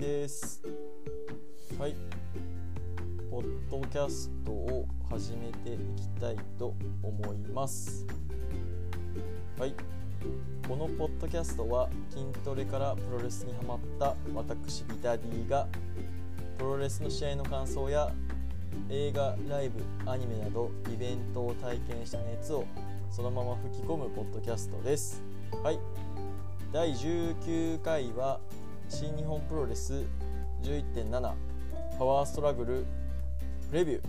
[0.00, 0.62] です。
[1.78, 1.94] はい。
[3.30, 8.06] ポッドキャストを始めていきたいと思います。
[9.58, 9.74] はい。
[10.66, 15.68] このポッドキャストは筋トレからプロレスにハマった私ビタディが
[16.56, 18.10] プロレスの試合の感想や
[18.88, 22.64] 映画ライブアニメなどイベントを体験した熱を
[23.10, 25.22] そのまま吹き込むポッドキャストです。
[25.62, 25.78] はい。
[26.72, 28.40] 第19回は
[28.90, 30.04] 新日本プロレス
[30.62, 31.32] 11.7
[31.96, 32.84] パワーストラグル
[33.72, 33.98] レビュー。
[33.98, 34.02] い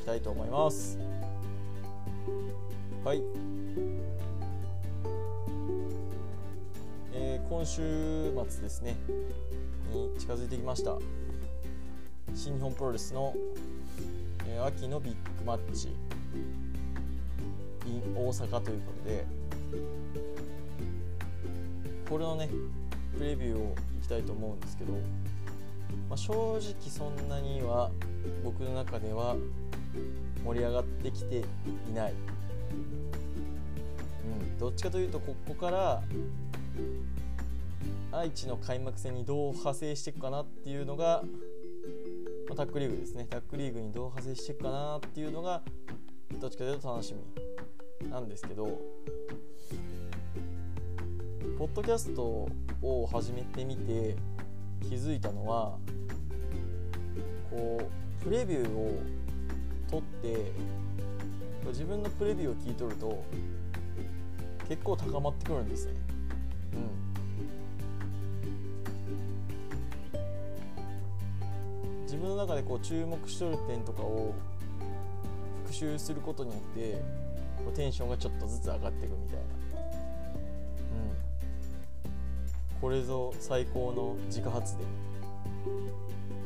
[0.00, 0.98] きたいと思います。
[3.04, 3.22] はい、
[7.12, 8.96] えー今週末ですね
[9.92, 10.96] に近づいてきました。
[12.34, 13.34] 新日本プロレスの、
[14.48, 15.88] えー秋のビッグマッチ。
[17.86, 19.26] in 大阪ということで。
[22.08, 22.48] これのね
[23.16, 24.92] プレビューをいきたいと思うんですけど、
[26.08, 27.90] まあ、正直そんなには
[28.44, 29.36] 僕の中では
[30.44, 31.44] 盛り上がってきて
[31.88, 32.14] いない、う
[34.44, 36.02] ん、どっちかというとここから
[38.12, 41.22] 愛知の開幕戦にどう派生していくかなっていうのが、
[42.48, 43.26] まあタックリーグですね。
[43.28, 45.62] タックリーグにどう派生していくかなっていうのが
[46.38, 48.80] どっちかというと楽しみなんですけど
[51.62, 52.48] ポッドキャスト
[52.82, 54.16] を始めてみて
[54.80, 55.78] 気づいたのは
[57.52, 58.98] こうプレビューを
[59.88, 60.50] 撮って
[61.68, 63.22] 自分のプレビューを聞いとると
[64.68, 65.92] 結構高まってくるんですね。
[70.12, 74.34] うん、自分の中でこう注目しとる点とかを
[75.62, 76.94] 復習することによって
[77.64, 79.61] こうテンションがちょっとずつ上がっていくみたいな。
[82.82, 84.86] これぞ最高の自家発電。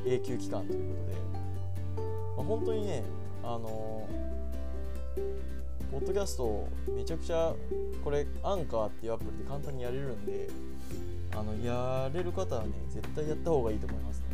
[0.05, 2.03] 永久期間ということで、
[2.37, 3.03] まあ、本当にね
[3.43, 4.07] あの
[5.91, 7.55] ポッドキャストめちゃくちゃ
[8.05, 10.49] これアンカーっていうアプリで簡単にやれるんで
[11.33, 14.27] あのやれる方はね絶対やった方がいいと思いますね。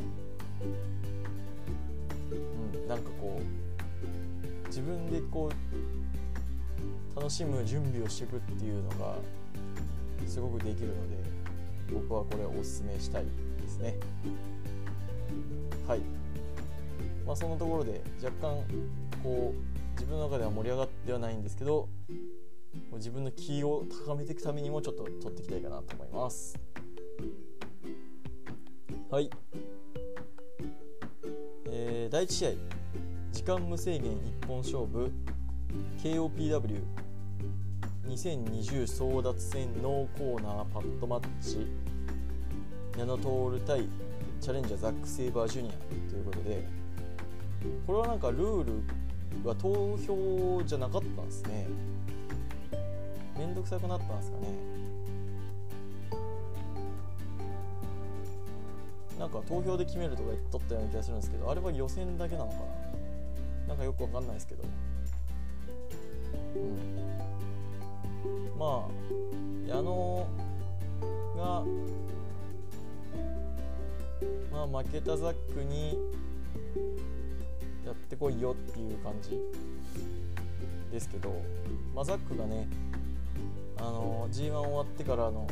[2.32, 5.48] うんなんかこう自分でこ
[7.14, 9.14] う楽しむ準備をしていくっていうのが
[10.26, 11.41] すごくできるので。
[11.92, 13.96] 僕はこれをおすすめしたいですね。
[15.86, 16.00] はい。
[17.26, 18.64] まあそのところで若干
[19.22, 21.88] こう自分の中では盛り上がってはないんですけど
[22.94, 26.58] 自分の気を高めていくためにもちょっと取っていきたいかなと思います。
[29.10, 29.30] はい。
[31.70, 32.50] えー第1試合。
[33.32, 35.10] 時間無制限一本勝負。
[36.02, 36.82] KOPW
[38.06, 39.68] 2020争奪戦。
[39.82, 40.64] ノーコーナー。
[40.66, 41.66] パッドマッチ。
[42.98, 43.88] 矢野徹対
[44.40, 45.72] チャレンジャーザック・セイバージュニア
[46.10, 46.66] ということで
[47.86, 48.82] これはなんかルール
[49.44, 51.68] が投票じゃなかったんですね。
[53.38, 54.48] めんどくさくなったんですかね。
[59.18, 62.62] なんか投票で決めるとか言っとったような気がするんですけどあれは予選だけなのかな。
[63.68, 64.64] なんかよくわかんないですけど。
[66.56, 66.76] うん。
[68.58, 68.88] まあ
[69.68, 70.26] 矢野
[71.36, 71.64] が
[74.50, 75.98] まあ負けたザックに
[77.84, 79.38] やってこいよっていう感じ
[80.90, 81.34] ですけど、
[81.94, 82.68] まあ、ザックがね
[83.78, 85.46] あの G1 終わってからの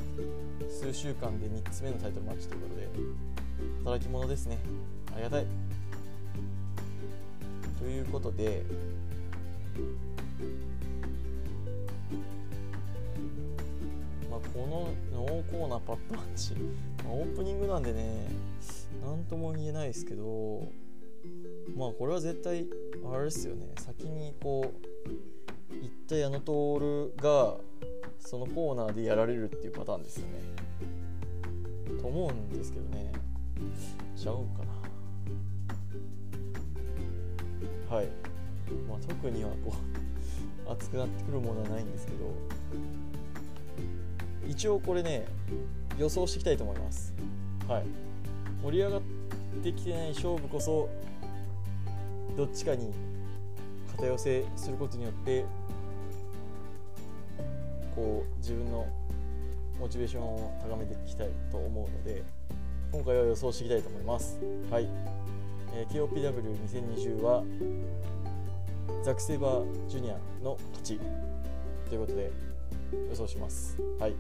[0.68, 2.88] 数週間で3つ目のタイトルマッチということで
[3.84, 4.58] 働き者ですね。
[5.12, 5.46] ありがたい。
[7.78, 8.62] ということで
[14.30, 14.66] まあ、こ
[15.12, 16.54] のノーコーナーパッドマッチ、
[17.04, 18.28] まあ、オープニングなんでね
[19.02, 20.68] 何とも言えないですけど
[21.76, 22.66] まあこれは絶対
[23.12, 23.72] あれですよね。
[23.78, 27.56] 先にこう行った矢野徹が
[28.18, 30.42] そのコーナーでやられるっていうパターンですよね。
[32.00, 33.12] と思うんですけどね。
[34.16, 34.64] ちゃうか
[37.90, 37.96] な。
[37.96, 38.08] はい。
[38.88, 39.74] まあ特にはこ
[40.68, 42.18] う熱くなってくるものはないんですけど
[44.46, 45.26] 一応これね
[45.98, 47.12] 予想していきたいと思います。
[47.68, 48.09] はい。
[48.62, 49.00] 盛り上がっ
[49.62, 50.88] てきてない勝負こそ
[52.36, 52.92] どっちかに
[53.96, 55.44] 片寄せすることによって
[57.94, 58.86] こう自分の
[59.78, 62.22] モチベーションを高めていきたいと思うので
[62.92, 64.38] 今回は予想していきたいと思います。
[64.70, 64.88] はい、
[65.74, 67.44] えー KOPW2020 は
[69.02, 71.00] ザク・セイバージュニアの勝ち。
[71.88, 72.30] ということで
[73.08, 73.76] 予想します。
[73.98, 74.14] はい。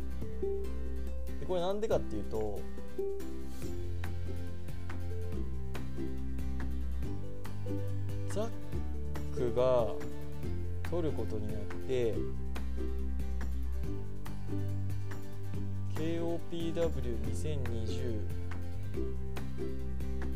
[1.40, 2.58] でこれなんでかっていうと
[9.40, 9.86] クが
[10.90, 12.14] 取ることによって
[15.96, 18.20] KOPW2020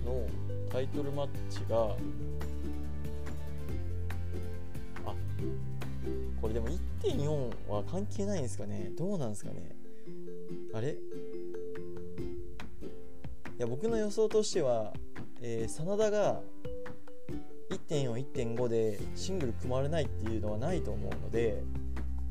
[0.06, 0.27] の
[0.73, 1.95] タイトルマッチが
[5.07, 5.15] あ
[6.41, 6.69] これでも
[7.03, 8.91] 1.4は関係ないんですかね？
[8.97, 9.77] どうなんですかね？
[10.73, 10.93] あれ？
[10.93, 10.97] い
[13.59, 14.95] や僕の予想としては、
[15.43, 16.41] えー、真田が
[17.75, 21.62] 1.4、1.5でシングル組まれないっていうのはないと思うので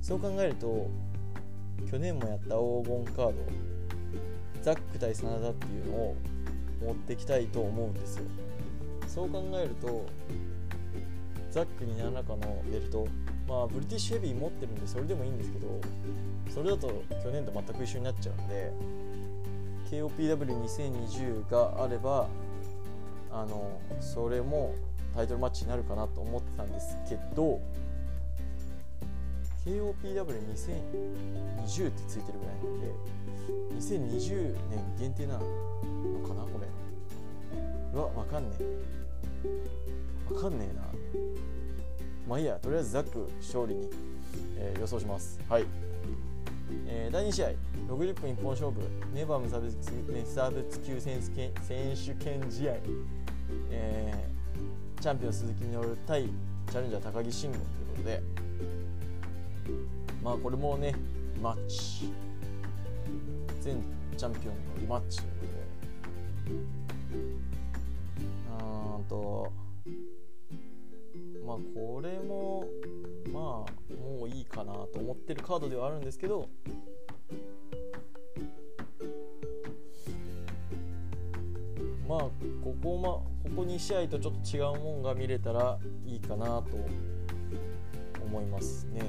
[0.01, 0.89] そう考えると
[1.89, 3.33] 去年もやった黄金カード
[4.61, 6.15] ザック対真田っていうのを
[6.85, 8.23] 持ってきたいと思うんですよ。
[9.07, 10.05] そう考えると
[11.51, 13.07] ザックに何らかのベルト
[13.47, 15.81] まあブリティッシュヘビー持ってるんでそれでもいいんですけど
[16.49, 16.87] それだと
[17.23, 18.71] 去年と全く一緒になっちゃうんで
[19.91, 22.27] KOPW2020 があれば
[23.31, 24.73] あのそれも
[25.15, 27.61] タイトルマッチになるかなと思ってたんですけど
[29.65, 32.87] KOPW2020 ってついてるぐらいなんで
[33.77, 35.41] 2020年限定なの
[36.27, 36.67] かなこれ。
[37.93, 40.33] うわわかんねえ。
[40.33, 40.81] わかんねえな。
[42.27, 42.55] まあいいや。
[42.55, 43.89] とりあえずザック勝利に、
[44.57, 45.39] えー、予想します。
[45.47, 45.65] はい。
[46.87, 47.49] えー、第2試合
[47.87, 48.81] 60分一本勝負
[49.13, 51.29] ネバー無差別無差別級選手
[52.15, 52.73] 権試合、
[53.69, 54.32] えー、
[55.03, 56.29] チャンピオン鈴木みのる対
[56.71, 58.23] チャレンジャー高木慎吾ということで
[60.23, 60.95] まあこれもね
[61.41, 62.09] マッチ。
[63.59, 63.83] 全
[64.15, 65.47] チャンピオンのリマッチというこ
[66.45, 66.55] と
[67.17, 67.19] で。
[68.47, 69.51] うんと
[71.45, 72.65] まあこれも
[73.33, 76.47] まあもういいかなと思ってるカードではあるんですけど
[83.73, 86.63] 2試合とちょっと違うもんが見れたらいいかなと
[88.23, 89.01] 思いますね。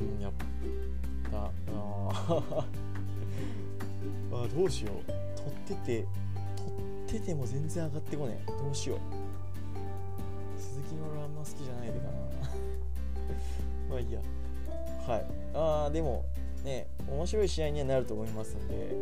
[0.00, 0.06] うん。
[0.14, 0.32] うんやっ
[1.30, 1.44] た。
[1.44, 1.50] あ
[4.32, 5.04] あどうしよう。
[5.66, 6.06] 取ってて
[7.06, 8.46] 取ってても全然上がってこねえ。
[8.46, 8.98] どうしよう。
[10.58, 12.12] 鈴木の俺あんま好きじゃないでかな。
[13.90, 14.20] まあいいや。
[15.06, 15.26] はい。
[15.52, 16.24] ああでも
[16.64, 18.94] ね面白い試合にはなると思いますんで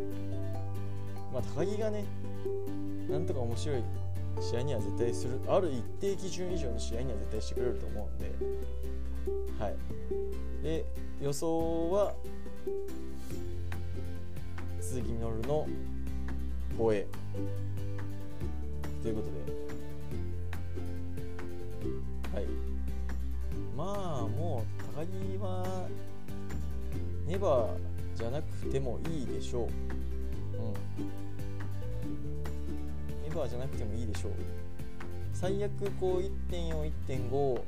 [1.33, 2.05] まあ高木がね
[3.09, 3.83] なんとか面白い
[4.39, 8.31] 試合には絶対するある一定基準以上の試合には絶対してくれると思うんで
[9.59, 9.75] はい。
[10.63, 10.85] で
[11.21, 12.13] 予想は
[14.79, 15.67] 鈴木みのるの
[16.77, 17.05] 防衛。
[19.03, 19.33] ということで。
[22.35, 22.47] はい。
[23.77, 25.87] まあもう高木は
[27.31, 27.69] ネバー
[28.13, 29.63] じゃなくてもいいでしょう。
[29.63, 29.69] うん。
[33.23, 34.33] ネバーじゃなくてもいいでしょう。
[35.33, 37.61] 最悪こう1.41.5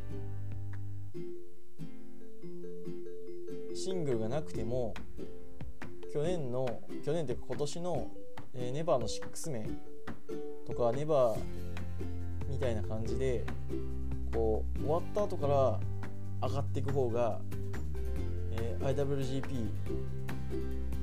[3.74, 4.94] シングルがなくても
[6.12, 8.12] 去年の去年というか今年の、
[8.56, 9.80] えー、ネバーの6面
[10.68, 11.40] とかネバー
[12.50, 13.46] みたいな感じで
[14.34, 15.80] こう終わった後から
[16.50, 17.40] 上がっていく方が、
[18.84, 19.68] IWGP、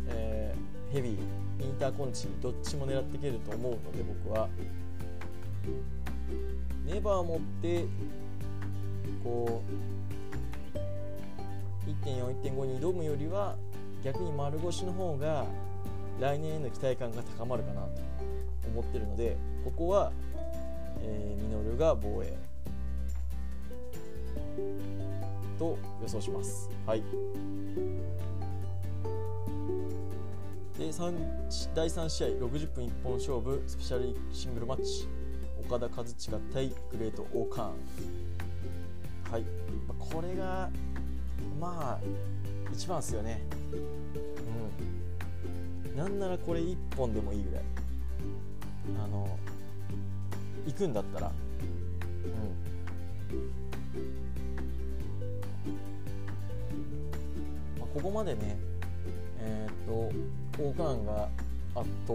[0.09, 4.49] えー、ヘビーインターコンチどっちも狙っていけると思うので僕は。
[6.87, 7.85] ネバー持って
[9.23, 9.63] こ
[10.75, 13.57] う1.4、1.5に挑むよりは
[14.03, 15.47] 逆に丸腰の方が
[16.19, 17.89] 来年への期待感が高まるかなと
[18.73, 20.13] 思ってるのでここは、
[21.03, 22.37] えー、ミノルが防衛。
[25.61, 26.71] と予想します。
[26.87, 27.03] はい。
[30.79, 30.91] で
[31.75, 35.07] 第3試合60分一本勝負スペシャルシングルマッチ。
[35.67, 37.75] 岡田和親対グレート・オーカーン。
[39.31, 39.45] はい。
[39.99, 40.71] これが
[41.61, 42.05] まあ
[42.73, 43.43] 一番っすよね。
[45.85, 45.97] うん。
[45.97, 47.63] なんならこれ1本でもいいぐらい。
[49.05, 49.39] あの
[50.67, 51.31] 行くんだったら。
[53.31, 53.60] うん、
[57.95, 58.59] ここまでね
[59.39, 61.29] え、っとオーカーンが
[61.75, 62.15] 圧倒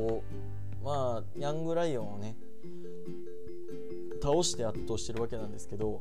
[0.83, 2.35] まあヤングライオンをね
[4.21, 5.99] 倒して圧倒してるわけなんですけど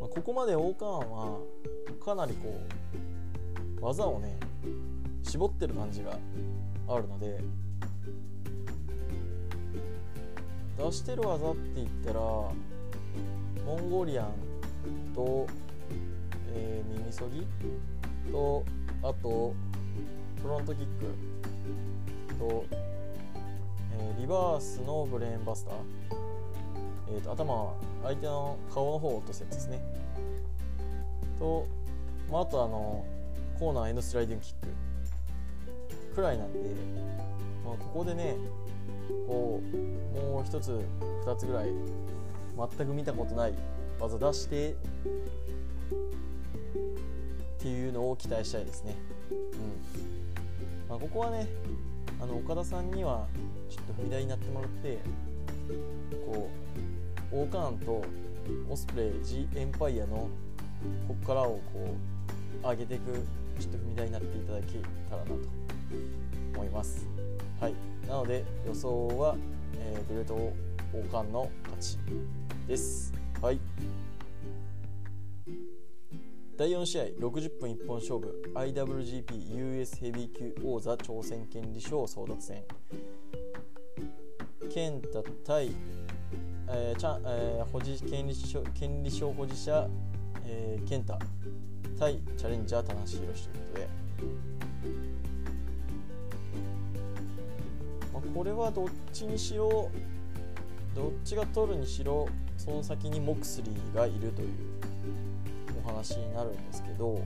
[0.00, 1.38] まあここまでオーカーンは
[2.04, 2.60] かなりこ
[3.80, 4.38] う技をね
[5.22, 6.18] 絞ってる感じが
[6.88, 7.40] あるので
[10.78, 12.52] 出してる技って言ったらモ
[13.78, 14.28] ンゴリアン
[15.14, 15.46] と、
[16.58, 17.46] えー、耳そぎ？
[18.32, 18.64] と
[19.02, 19.54] あと
[20.42, 21.06] フロントキック。
[22.38, 25.74] と、えーリバースのブレーンバスター、
[27.16, 29.80] えー、と頭相手の顔の方を落とすやつですね。
[31.38, 31.66] と、
[32.30, 33.04] まあ、あとあの
[33.58, 36.14] コーナーエンドスライディングキック。
[36.14, 36.58] くらいなんで、
[37.64, 38.36] まあ、ここでね
[39.26, 39.76] こう
[40.32, 40.80] もう一つ
[41.24, 41.68] 二つぐらい
[42.76, 43.54] 全く見たことない
[44.00, 44.74] 技出して
[46.74, 48.96] っていうのを期待したいですね。
[49.30, 49.38] うん
[50.88, 51.46] まあ、ここはね
[52.20, 53.26] あの岡田さんには
[53.68, 54.98] ちょっと踏み台になってもらって
[56.26, 56.50] こ
[57.32, 58.04] うオーカーンと
[58.70, 60.28] オスプレイ G エンパイアの
[61.06, 61.94] ここからをこ
[62.64, 63.12] う上げていく
[63.60, 64.78] ちょっと踏み台になっていただけ
[65.10, 65.34] たらなと
[66.54, 67.06] 思います。
[67.60, 67.74] はい、
[68.06, 69.36] なので予想は、
[69.78, 71.98] えー、グレートオーカンの勝ち
[72.66, 73.12] です。
[73.42, 73.60] はい。
[76.58, 82.64] 第4試合60分一本勝負 IWGP US ヘビー級王座挑戦権利賞争奪戦。
[84.68, 85.70] 健太対、
[86.68, 89.88] えーちゃえー保持権利賞権利賞保持者、
[90.46, 91.16] えー、健太
[91.96, 93.88] 対チャレンジャー田中宏ということで、
[98.12, 99.92] まあ、これはどっちにしろ
[100.96, 104.87] どっちが取るにしろその先にモクスリーがいるという。
[105.88, 107.24] お話になるんですけど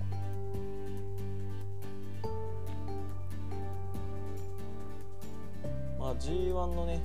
[5.99, 7.01] まあ G1 のね、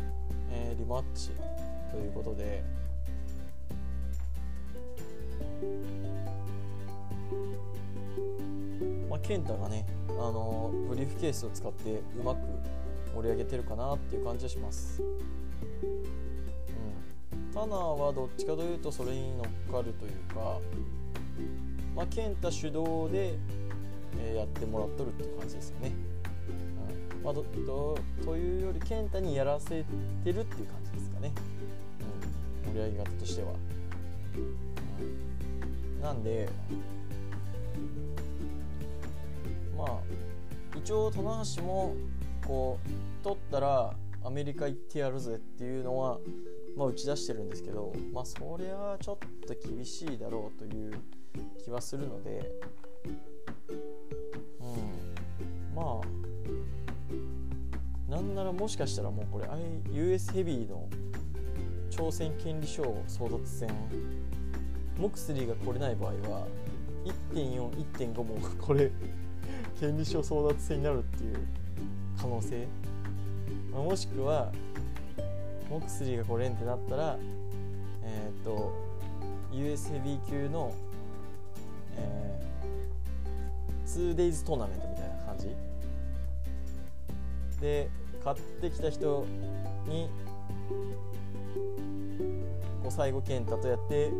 [0.52, 1.32] えーリマッチ
[1.92, 2.64] ということで
[9.10, 12.40] まあ、健太がね、あのブリーフケースを使ってうまく
[13.16, 15.02] 盛り上げてるかなっていう感じがします。
[15.02, 15.06] う
[17.36, 20.60] ん、タナーはどっちかというとそれに乗っかるというか、
[21.98, 23.40] まあ、健太主導で、
[24.20, 25.92] えーやってもらっとるって感じですよね。
[27.18, 29.84] うんまあ、どどというより健太にやらせ
[30.24, 31.34] てるっていう感じですかね、
[32.66, 33.50] うん、盛り上げ方としては。
[35.00, 36.48] うんなんで
[39.76, 40.00] まあ
[40.78, 41.96] 一応棚橋も
[42.46, 46.20] こう取ったらアメリカ行ってやるぜっていうのは、
[46.78, 50.94] まあ、打ち出してるんですけどまあそりゃちょっと厳しいだろうという
[51.68, 52.50] 気はするので
[53.06, 55.76] うん。
[55.76, 56.08] まあ
[58.10, 59.48] なんならもしかしたらもうこれ
[59.92, 60.88] US ヘビーの
[61.92, 63.70] 挑戦権利賞争奪戦
[64.98, 66.48] モクスリーが来れない場合は
[67.34, 68.90] 1.4、1.5もこれ
[69.80, 71.36] 権利書争奪戦になるっていう
[72.20, 72.66] 可能性、
[73.72, 74.52] まあもしくは
[75.70, 77.18] モクスリーが来れんってなったら
[78.04, 78.74] えっ、と
[79.54, 80.74] US ヘビー級の、
[81.98, 85.50] えー、2days トーナメントみたいな感じ？
[87.62, 87.90] で
[88.24, 89.26] 買ってきた人
[89.88, 90.10] に
[92.84, 94.12] こう最後健太とやって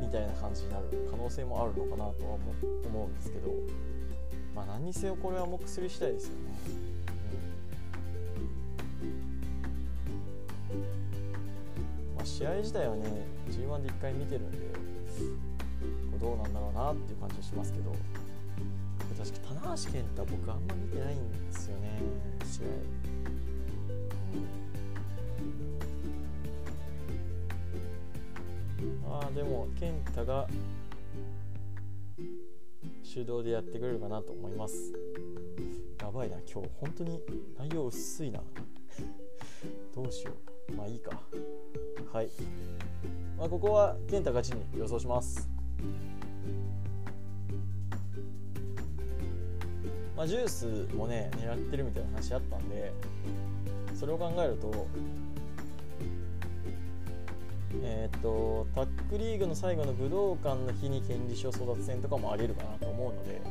[0.00, 2.36] みたいな感じになる可能性もあるのかなとは
[2.86, 3.52] 思うんですけど
[4.54, 6.36] まあ何にせよこれはもう薬次第ですよね、
[10.72, 12.16] うん。
[12.16, 14.58] まあ、試合自体はね G1 で1回見てるんで
[16.22, 17.92] どうなんだろうなっていう感じはしますけど。
[19.18, 22.00] 確か棚橋健太僕あんま見てないんですよね
[22.44, 22.64] 試合、
[28.82, 30.48] うん、ああでも健太が
[33.14, 34.94] 手動でやってくれるかなと思います。
[36.00, 36.68] やばいな今日。
[36.80, 37.20] 本当に
[37.58, 38.40] 内容薄いな。
[39.94, 40.32] どうしよ
[40.70, 40.72] う。
[40.74, 41.20] まあいいか。
[42.10, 42.30] はい、
[43.36, 45.52] まあ、ここは健太勝ちに予想します。
[50.22, 52.92] まあ、ジュースもね狙ってるみたいな話あったんで
[53.92, 54.86] それを考えると
[57.82, 63.42] えーっとタックリーグの最後の武道館の日に権利書争奪戦とかもありえるかなと思うので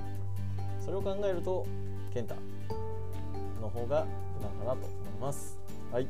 [0.80, 1.68] それを考えると
[2.14, 2.36] 健太
[3.62, 4.06] の方が
[4.40, 5.60] 無難かなと思います。
[5.92, 6.08] はい。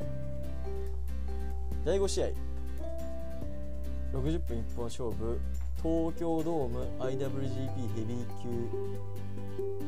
[1.84, 2.28] 第5試合。
[4.14, 5.40] 60分一本勝負。
[5.84, 8.48] 東京ドーム IWGP ヘビー級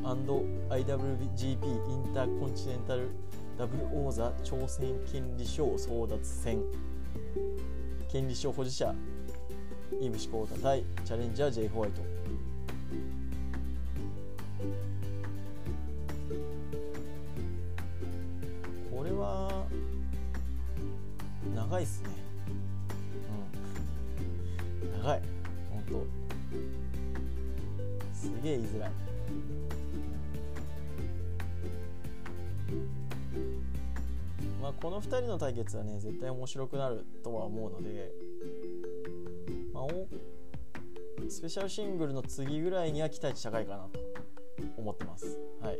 [0.03, 3.09] &IWGP インターコンチネンタル
[3.59, 6.63] ダブル王座挑戦権利賞争奪戦。
[8.11, 8.93] 権利賞保持者
[10.01, 12.01] イブシコータ対チャレンジャー J ホワイト。
[18.95, 19.65] これは
[21.55, 22.09] 長いっすね。
[24.83, 25.03] うん。
[25.03, 25.32] 長い。
[25.83, 26.05] と
[28.13, 28.91] すげえ言いづらい。
[34.61, 38.13] まあ、この2人の対決はね絶対面白くなるとは思うので、
[39.73, 39.83] まあ、
[41.27, 43.99] スペシャルシングルの次ぐらいには期待値高いかなと
[44.77, 45.37] 思ってます。
[45.61, 45.79] はい。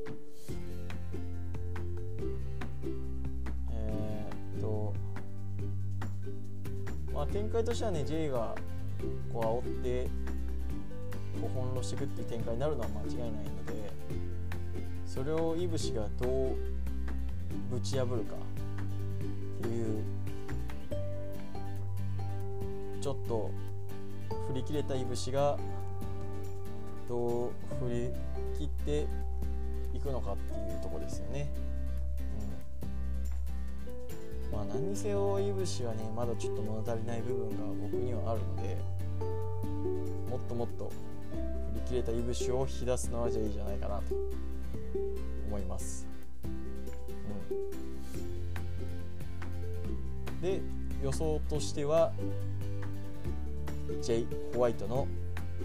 [3.71, 4.93] えー、っと
[7.13, 8.53] まあ展開としてはね J が
[9.33, 10.09] こう煽って
[11.41, 13.91] こう翻弄していくっていう展開になるのは間違いないので
[15.05, 16.55] それをいぶしがどう
[17.71, 20.03] ぶち破るかっていう
[23.01, 23.51] ちょっと
[24.47, 25.57] 振り切れたいぶしが
[27.09, 27.49] どう
[27.85, 28.09] 振り
[28.57, 29.07] 切って
[29.93, 31.51] いくのかっていうとこですよね。
[34.51, 38.77] うん、まあ何にせよいぶしはねまだちょっと物足りない部分が僕にはあるので
[40.45, 40.91] っともっと
[41.73, 44.15] 振り切れたいぶしを引き出すのはじゃあいいじゃないかなと
[45.47, 46.07] 思います。
[46.43, 46.47] う
[50.37, 50.61] ん、で
[51.03, 52.11] 予想としては
[54.01, 55.07] J ホワイトの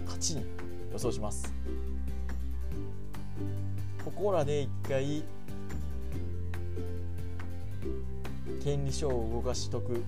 [0.05, 0.45] 勝ちに
[0.91, 1.53] 予想します。
[4.03, 5.23] ここらで一回
[8.63, 10.03] 権利書を動かしとく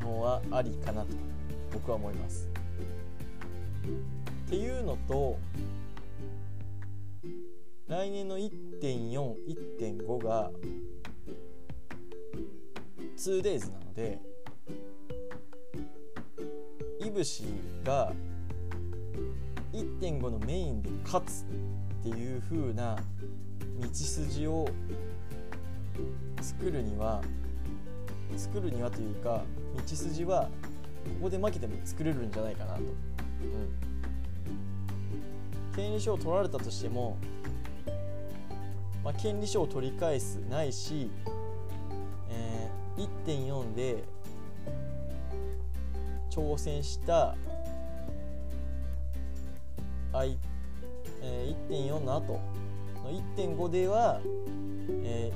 [0.00, 1.08] のはありかなと
[1.72, 2.49] 僕は思います。
[4.46, 5.38] っていうのと
[7.88, 10.50] 来年の1.41.5が
[13.16, 14.18] 2days なので
[17.00, 17.44] いぶし
[17.84, 18.12] が
[19.72, 21.44] 1.5のメインで勝つ
[22.00, 22.96] っていう風な
[23.80, 24.68] 道筋を
[26.40, 27.22] 作るには
[28.36, 29.42] 作るにはというか
[29.76, 30.48] 道筋はこ
[31.22, 32.82] こで負けても作れるんじゃないかなと。
[33.42, 33.46] う
[35.72, 37.18] ん、権利書を取られたとしても、
[39.04, 41.10] まあ、権利書を取り返すないし、
[42.30, 44.04] えー、1.4で
[46.30, 47.36] 挑戦した
[51.22, 52.40] えー、1.4の後
[53.04, 54.20] の1.5では、
[55.04, 55.30] え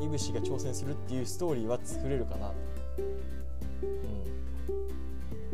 [0.00, 2.54] ー、いぶしが挑戦するっていうストーリーは作れるかな、うん、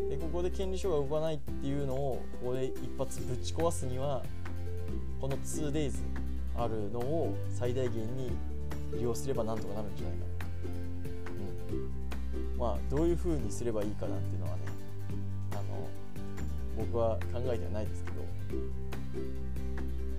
[0.08, 4.22] でここで権利書が動かないっていうのをここで一発ぶち壊すには
[5.20, 5.94] この 2days
[6.56, 8.30] あるのを最大限に
[8.94, 10.28] 利用すればなんとかなるんじゃないかな、
[12.52, 14.62] うん、まあどういう風にすればいいかなっていうのはね
[15.52, 15.88] あの
[16.76, 18.16] 僕は考えてはないですけど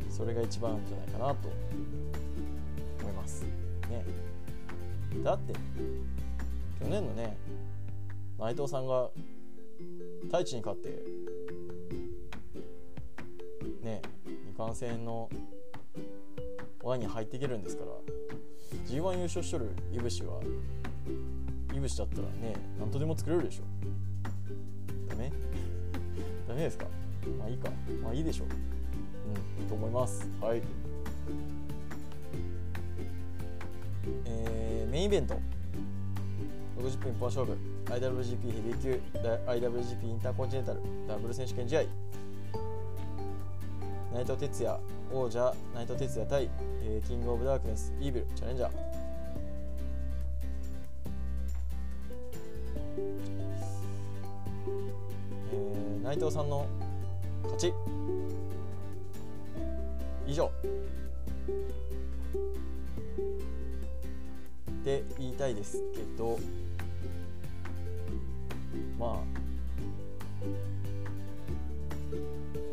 [0.09, 1.49] それが一番じゃないかなと
[3.01, 3.43] 思います。
[3.89, 4.03] ね。
[5.23, 5.59] だって去
[6.89, 7.37] 年のね
[8.37, 9.09] 内藤さんが
[10.25, 10.89] 太一に勝って
[13.83, 14.01] ね
[14.47, 15.29] 二冠戦の
[16.83, 17.91] 輪に入っていけるんですから
[18.87, 20.39] G1 優勝しとるいぶしは
[21.73, 23.63] いぶしだったらね何とでも作れるでしょ。
[25.09, 25.31] ダメ？
[26.47, 26.85] ダメですか？
[27.37, 27.69] まあいいか。
[28.03, 28.47] まあいいでしょう。
[29.61, 30.27] うんと思います。
[30.41, 30.61] はい。
[34.25, 35.39] えー、メインイベント。
[36.79, 37.57] 60分一本勝負
[37.89, 39.01] IWGP ヘビー級
[39.47, 41.81] IWGP インターコンチネンタルダブル選手権試合。
[44.13, 44.79] 内藤哲也
[45.11, 46.49] 王者内藤哲也対、
[46.83, 48.71] えー、キングオブダークネスイーブルチャレンジャー。
[56.03, 56.65] 内藤さんの
[57.43, 57.73] 勝ち。
[60.27, 60.51] 以上。
[64.81, 66.37] って言いたいですけど。
[68.97, 69.23] まあ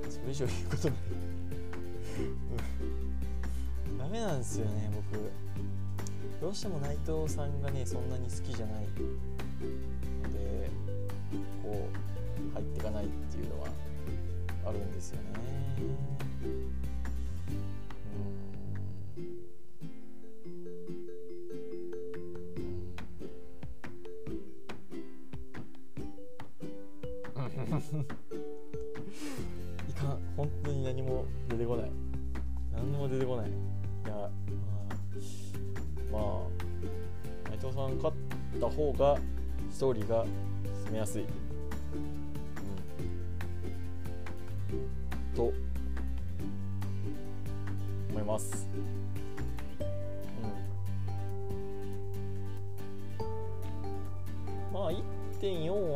[0.09, 0.99] それ以上言うことない。
[3.99, 5.31] ダメなんですよね僕。
[6.41, 8.89] どうしても内藤さんがねそんなに好きじゃないの
[10.33, 10.71] で
[11.63, 13.69] こう入っていかないっていうのは
[14.67, 15.27] あるんですよね。
[29.89, 30.19] いかん。
[30.37, 31.93] 本当に何も出てこない。
[32.73, 33.51] 何も出てこない。
[33.51, 33.53] い
[34.09, 34.29] や
[36.11, 36.23] まあ、まあ、
[37.51, 38.17] 内藤さん勝っ
[38.61, 39.17] た方が
[39.71, 40.25] ストーリーが
[40.85, 41.23] 進めやすい。
[41.23, 41.27] う
[44.75, 44.79] ん。
[45.35, 45.53] と
[48.11, 48.69] 思います。
[50.41, 50.45] う
[54.73, 54.93] ん、まあ
[55.41, 55.96] 1.4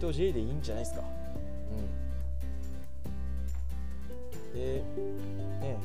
[0.00, 1.02] は内藤 J でいいんじゃないですか。
[4.54, 4.82] うん、で
[5.60, 5.78] ね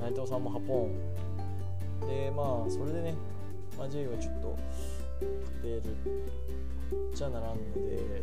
[0.00, 3.14] 内藤さんもハポンでまあそれでね、
[3.78, 4.56] まあ、J はちょっと
[5.20, 5.82] 勝てる
[7.14, 8.22] じゃならんので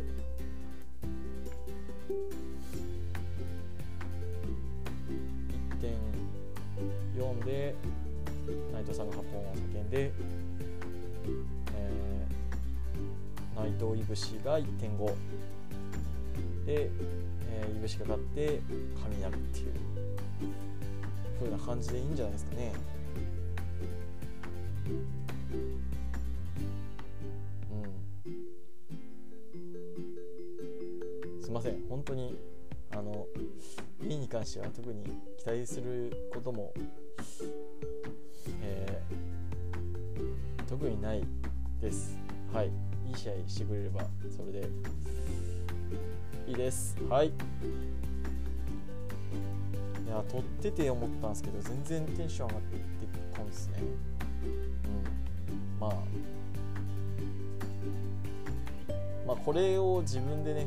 [7.16, 7.74] 1.4で
[8.72, 10.12] 内藤さんが8本を叫んで、
[13.78, 15.06] 藤いぶしが1.5
[16.66, 16.90] で、
[17.48, 18.60] えー、いぶしが勝って
[19.02, 19.72] 神なるっていう
[21.38, 22.72] 風な感じでいいんじゃないですかね。
[27.70, 27.74] う
[31.38, 31.82] ん、すいません。
[31.88, 32.36] 本当に
[32.92, 33.26] あの
[34.00, 35.04] B に関しては特に
[35.38, 36.72] 期待することも、
[38.62, 41.24] えー、特にない
[41.80, 42.18] です。
[42.52, 42.85] はい。
[43.16, 44.68] い試合してくれればそれで
[46.46, 46.96] いいです。
[47.08, 47.28] はい。
[47.28, 47.30] い
[50.08, 52.76] や撮ってて思ったんですけど全然テンション上がって
[53.36, 53.78] こんですね。
[53.80, 55.80] うん。
[55.80, 55.90] まあ。
[59.26, 60.66] まあこれを自分でね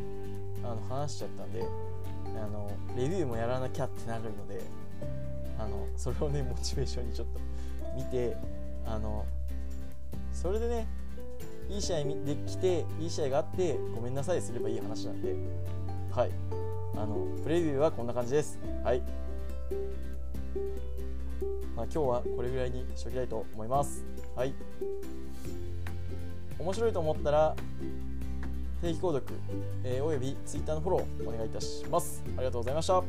[0.64, 1.64] あの話しちゃったんで
[2.26, 4.62] あのレビューもやらなきゃってなるので
[5.58, 7.40] あのそれをねモチベーションにちょっと
[7.96, 8.36] 見て
[8.86, 9.26] あの
[10.34, 10.88] それでね
[11.70, 15.36] いい試合できていい試合があってごめんなさいすればいい話なんで
[16.12, 16.32] はい
[16.96, 19.02] あのプレビューはこんな感じですはい
[21.80, 24.04] まあ、今日はこれぐらいにしておきたいと思います。
[24.36, 24.54] はい。
[26.60, 27.56] 面白いと思ったら、
[28.82, 29.34] 定期購読、
[29.86, 32.22] えー、および Twitter のフォローお願いいたします。
[32.36, 33.02] ありがとうございました。